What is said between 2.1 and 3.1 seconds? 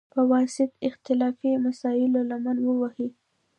لمن ووهي،